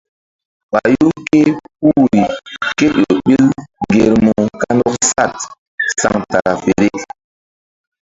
Ɓayu 0.71 1.07
ké 1.27 1.39
puhri 1.79 2.23
ke 2.77 2.85
ƴo 2.95 3.05
ɓil 3.25 3.43
ŋgermu 3.83 4.33
kandɔk 4.59 4.95
saɗ 5.11 5.33
centrafirik. 5.99 6.99